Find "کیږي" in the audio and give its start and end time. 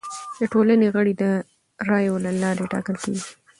3.03-3.25